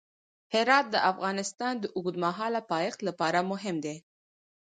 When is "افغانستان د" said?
1.11-1.85